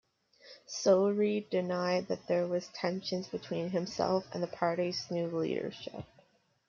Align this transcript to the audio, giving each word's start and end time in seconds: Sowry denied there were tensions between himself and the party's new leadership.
Sowry 0.65 1.47
denied 1.51 2.07
there 2.27 2.47
were 2.47 2.59
tensions 2.59 3.27
between 3.27 3.69
himself 3.69 4.25
and 4.33 4.41
the 4.41 4.47
party's 4.47 5.11
new 5.11 5.27
leadership. 5.27 6.03